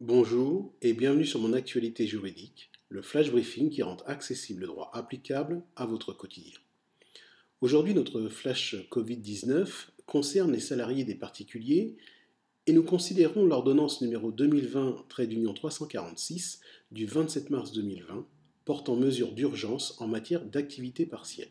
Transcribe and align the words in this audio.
Bonjour 0.00 0.72
et 0.80 0.92
bienvenue 0.92 1.26
sur 1.26 1.40
mon 1.40 1.52
actualité 1.52 2.06
juridique, 2.06 2.70
le 2.88 3.02
flash 3.02 3.32
briefing 3.32 3.68
qui 3.68 3.82
rend 3.82 3.96
accessible 4.06 4.60
le 4.60 4.68
droit 4.68 4.92
applicable 4.94 5.64
à 5.74 5.86
votre 5.86 6.12
quotidien. 6.12 6.56
Aujourd'hui, 7.62 7.94
notre 7.94 8.28
flash 8.28 8.76
Covid-19 8.92 9.88
concerne 10.06 10.52
les 10.52 10.60
salariés 10.60 11.02
des 11.02 11.16
particuliers 11.16 11.96
et 12.68 12.72
nous 12.72 12.84
considérons 12.84 13.44
l'ordonnance 13.44 14.00
numéro 14.00 14.30
2020-346 14.30 16.60
du 16.92 17.06
27 17.06 17.50
mars 17.50 17.72
2020 17.72 18.24
portant 18.64 18.94
mesures 18.94 19.32
d'urgence 19.32 20.00
en 20.00 20.06
matière 20.06 20.44
d'activité 20.44 21.06
partielle. 21.06 21.50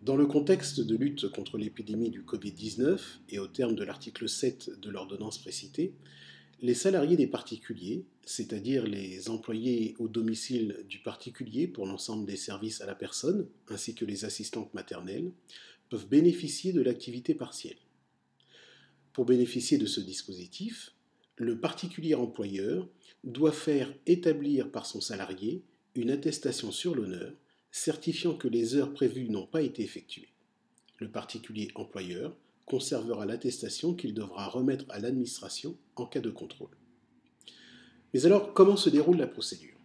Dans 0.00 0.16
le 0.16 0.26
contexte 0.26 0.80
de 0.80 0.96
lutte 0.96 1.28
contre 1.28 1.56
l'épidémie 1.56 2.10
du 2.10 2.22
Covid-19 2.22 2.98
et 3.28 3.38
au 3.38 3.46
terme 3.46 3.76
de 3.76 3.84
l'article 3.84 4.28
7 4.28 4.80
de 4.80 4.90
l'ordonnance 4.90 5.38
précitée, 5.38 5.94
les 6.62 6.74
salariés 6.74 7.16
des 7.16 7.26
particuliers, 7.26 8.04
c'est-à-dire 8.24 8.86
les 8.86 9.28
employés 9.28 9.96
au 9.98 10.06
domicile 10.06 10.84
du 10.88 11.00
particulier 11.00 11.66
pour 11.66 11.86
l'ensemble 11.86 12.24
des 12.24 12.36
services 12.36 12.80
à 12.80 12.86
la 12.86 12.94
personne, 12.94 13.48
ainsi 13.68 13.96
que 13.96 14.04
les 14.04 14.24
assistantes 14.24 14.72
maternelles, 14.72 15.32
peuvent 15.90 16.08
bénéficier 16.08 16.72
de 16.72 16.80
l'activité 16.80 17.34
partielle. 17.34 17.76
Pour 19.12 19.24
bénéficier 19.24 19.76
de 19.76 19.86
ce 19.86 20.00
dispositif, 20.00 20.94
le 21.36 21.58
particulier 21.58 22.14
employeur 22.14 22.88
doit 23.24 23.52
faire 23.52 23.92
établir 24.06 24.70
par 24.70 24.86
son 24.86 25.00
salarié 25.00 25.64
une 25.96 26.10
attestation 26.10 26.70
sur 26.70 26.94
l'honneur 26.94 27.34
certifiant 27.72 28.34
que 28.34 28.48
les 28.48 28.76
heures 28.76 28.92
prévues 28.92 29.30
n'ont 29.30 29.46
pas 29.46 29.62
été 29.62 29.82
effectuées. 29.82 30.28
Le 30.98 31.10
particulier 31.10 31.70
employeur 31.74 32.36
conservera 32.66 33.26
l'attestation 33.26 33.94
qu'il 33.94 34.14
devra 34.14 34.48
remettre 34.48 34.84
à 34.88 34.98
l'administration 34.98 35.76
en 35.96 36.06
cas 36.06 36.20
de 36.20 36.30
contrôle. 36.30 36.76
Mais 38.14 38.26
alors, 38.26 38.54
comment 38.54 38.76
se 38.76 38.90
déroule 38.90 39.16
la 39.16 39.26
procédure? 39.26 39.78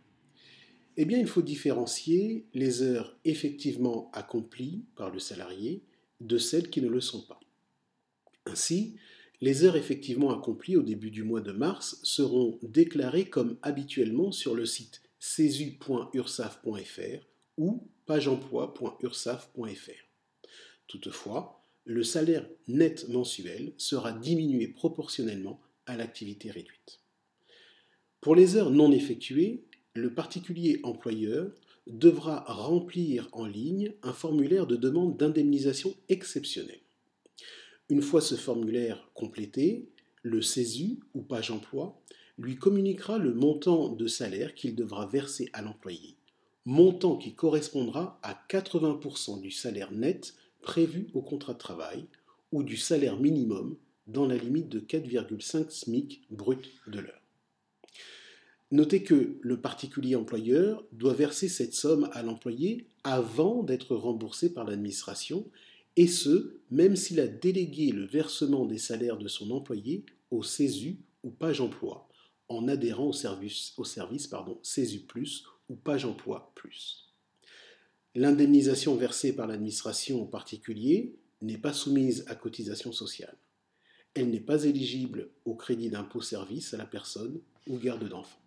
Eh 0.97 1.06
bien, 1.06 1.19
il 1.19 1.28
faut 1.28 1.42
différencier 1.42 2.45
les 2.53 2.81
heures 2.81 3.17
effectivement 3.23 4.09
accomplies 4.14 4.84
par 4.95 5.11
le 5.11 5.19
salarié 5.19 5.84
de 6.22 6.38
celles 6.38 6.69
qui 6.69 6.81
ne 6.81 6.89
le 6.89 7.02
sont 7.02 7.22
pas. 7.22 7.39
Ainsi, 8.45 8.97
les 9.39 9.64
heures 9.64 9.75
effectivement 9.75 10.31
accomplies 10.31 10.78
au 10.78 10.81
début 10.81 11.12
du 11.12 11.23
mois 11.23 11.41
de 11.41 11.52
mars 11.52 12.00
seront 12.03 12.58
déclarées 12.64 13.30
comme 13.30 13.58
habituellement 13.62 14.31
sur 14.31 14.56
le 14.56 14.66
site 14.66 15.03
cesu.ursaf.fr 15.19 17.28
ou 17.58 17.88
pageemploi.ursaf.fr. 18.08 20.08
Toutefois, 20.88 21.62
le 21.88 22.03
salaire 22.03 22.45
net 22.67 23.07
mensuel 23.07 23.71
sera 23.77 24.11
diminué 24.11 24.67
proportionnellement 24.67 25.61
à 25.85 25.95
l'activité 25.95 26.52
réduite. 26.52 26.99
Pour 28.19 28.35
les 28.35 28.57
heures 28.57 28.71
non 28.71 28.91
effectuées, 28.91 29.63
le 29.94 30.13
particulier 30.13 30.81
employeur 30.83 31.49
devra 31.88 32.44
remplir 32.45 33.29
en 33.31 33.45
ligne 33.45 33.94
un 34.03 34.11
formulaire 34.11 34.67
de 34.67 34.75
demande 34.75 35.16
d'indemnisation 35.16 35.95
exceptionnelle. 36.09 36.81
Une 37.88 38.01
fois 38.01 38.19
ce 38.19 38.35
formulaire 38.35 39.09
complété, 39.13 39.88
le 40.23 40.41
CESU 40.41 40.99
ou 41.13 41.22
page 41.22 41.51
emploi 41.51 42.01
lui 42.38 42.57
communiquera 42.57 43.17
le 43.17 43.33
montant 43.33 43.88
de 43.88 44.07
salaire 44.07 44.55
qu'il 44.55 44.75
devra 44.75 45.05
verser 45.05 45.49
à 45.53 45.61
l'employé 45.61 46.17
montant 46.67 47.16
qui 47.16 47.33
correspondra 47.33 48.19
à 48.23 48.38
80% 48.49 49.39
du 49.39 49.51
salaire 49.51 49.94
net 49.94 50.35
prévu 50.61 51.09
au 51.13 51.22
contrat 51.22 51.53
de 51.53 51.59
travail 51.59 52.05
ou 52.52 52.63
du 52.63 52.77
salaire 52.77 53.19
minimum 53.19 53.77
dans 54.08 54.25
la 54.25 54.38
limite 54.38 54.69
de 54.69 54.80
4,5 54.80 55.69
SMIC 55.69 56.23
brut 56.30 56.69
de 56.88 57.00
l'heure. 57.00 57.22
Notez 58.72 59.03
que 59.03 59.38
le 59.41 59.61
particulier 59.61 60.16
employeur 60.16 60.83
doit 60.91 61.13
verser 61.13 61.47
cette 61.47 61.73
somme 61.73 62.09
à 62.11 62.22
l'employé 62.22 62.89
avant 63.03 63.63
d'être 63.63 63.95
remboursé 63.95 64.53
par 64.53 64.66
l'administration, 64.66 65.50
et 65.95 66.07
ce, 66.07 66.59
même 66.69 66.97
s'il 66.97 67.22
a 67.22 67.28
délégué 67.28 67.91
le 67.91 68.06
versement 68.06 68.66
des 68.66 68.78
salaires 68.78 69.18
de 69.18 69.29
son 69.29 69.51
employé 69.51 70.06
au 70.31 70.44
CESU 70.44 71.00
ou 71.24 71.31
page 71.31 71.62
emploi, 71.62 72.09
en 72.50 72.68
adhérant 72.68 73.07
au 73.07 73.13
service, 73.13 73.74
au 73.78 73.85
service 73.85 74.29
CESU 74.63 75.06
ou 75.69 75.75
page 75.75 76.03
emploi 76.03 76.51
plus. 76.53 77.06
L'indemnisation 78.17 78.95
versée 78.95 79.35
par 79.35 79.45
l'administration 79.45 80.23
au 80.23 80.25
particulier 80.25 81.13
n'est 81.44 81.59
pas 81.59 81.72
soumise 81.72 82.25
à 82.25 82.33
cotisation 82.33 82.91
sociale. 82.91 83.38
Elle 84.16 84.31
n'est 84.31 84.39
pas 84.39 84.63
éligible 84.63 85.29
au 85.45 85.53
crédit 85.53 85.91
d'impôt 85.91 86.22
service 86.22 86.73
à 86.73 86.77
la 86.77 86.88
personne 86.88 87.39
ou 87.67 87.77
garde 87.77 88.09
d'enfants. 88.09 88.41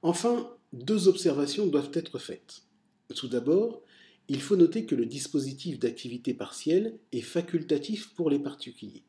Enfin, 0.00 0.56
deux 0.72 1.06
observations 1.06 1.66
doivent 1.66 1.90
être 1.92 2.18
faites. 2.18 2.62
Tout 3.14 3.28
d'abord, 3.28 3.82
il 4.28 4.40
faut 4.40 4.56
noter 4.56 4.86
que 4.86 4.94
le 4.94 5.04
dispositif 5.04 5.78
d'activité 5.78 6.32
partielle 6.32 6.98
est 7.12 7.20
facultatif 7.20 8.14
pour 8.14 8.30
les 8.30 8.38
particuliers. 8.38 9.04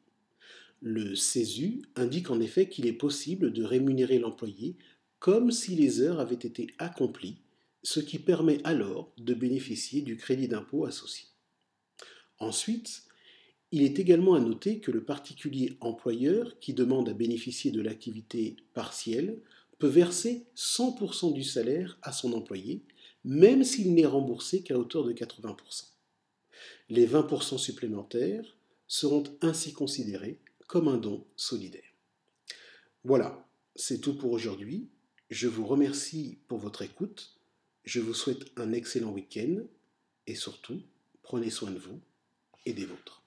Le 0.81 1.15
CESU 1.15 1.83
indique 1.95 2.31
en 2.31 2.41
effet 2.41 2.67
qu'il 2.67 2.85
est 2.85 2.91
possible 2.91 3.53
de 3.53 3.63
rémunérer 3.63 4.19
l'employé 4.19 4.75
comme 5.19 5.51
si 5.51 5.75
les 5.75 6.01
heures 6.01 6.19
avaient 6.19 6.35
été 6.35 6.67
accomplies, 6.79 7.38
ce 7.84 8.00
qui 8.00 8.19
permet 8.19 8.59
alors 8.63 9.12
de 9.17 9.34
bénéficier 9.34 10.01
du 10.01 10.17
crédit 10.17 10.47
d'impôt 10.47 10.85
associé. 10.85 11.28
Ensuite, 12.40 13.03
il 13.72 13.84
est 13.84 14.00
également 14.00 14.34
à 14.34 14.40
noter 14.40 14.79
que 14.79 14.91
le 14.91 15.03
particulier 15.03 15.78
employeur 15.79 16.59
qui 16.59 16.73
demande 16.73 17.09
à 17.09 17.13
bénéficier 17.13 17.72
de 17.72 17.81
l'activité 17.81 18.56
partielle 18.73 19.39
peut 19.78 19.88
verser 19.88 20.47
100% 20.56 21.34
du 21.34 21.44
salaire 21.44 21.97
à 22.01 22.12
son 22.12 22.34
employé, 22.34 22.84
même 23.23 23.63
s'il 23.63 23.94
n'est 23.94 24.06
remboursé 24.06 24.63
qu'à 24.63 24.78
hauteur 24.78 25.03
de 25.03 25.13
80%. 25.13 25.85
Les 26.89 27.07
20% 27.07 27.57
supplémentaires 27.57 28.57
seront 28.88 29.23
ainsi 29.41 29.72
considérés 29.72 30.39
comme 30.68 30.88
un 30.88 30.97
don 30.97 31.25
solidaire. 31.35 31.84
Voilà, 33.03 33.47
c'est 33.75 34.01
tout 34.01 34.18
pour 34.18 34.31
aujourd'hui. 34.31 34.89
Je 35.29 35.47
vous 35.47 35.66
remercie 35.66 36.39
pour 36.47 36.57
votre 36.57 36.81
écoute. 36.81 37.38
Je 37.84 38.00
vous 38.00 38.13
souhaite 38.13 38.51
un 38.57 38.72
excellent 38.72 39.12
week-end 39.12 39.63
et 40.28 40.35
surtout, 40.35 40.81
prenez 41.23 41.50
soin 41.50 41.72
de 41.72 41.79
vous 41.79 42.00
et 42.66 42.73
des 42.73 42.85
vôtres. 42.85 43.23